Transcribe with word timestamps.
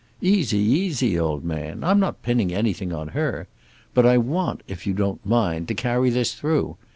"Easy, 0.19 0.57
easy, 0.57 1.19
old 1.19 1.43
man. 1.43 1.83
I'm 1.83 1.99
not 1.99 2.23
pinning 2.23 2.51
anything 2.51 2.91
on 2.91 3.09
her. 3.09 3.47
But 3.93 4.03
I 4.03 4.17
want, 4.17 4.63
if 4.67 4.87
you 4.87 4.93
don't 4.93 5.23
mind, 5.23 5.67
to 5.67 5.75
carry 5.75 6.09
this 6.09 6.33
through. 6.33 6.75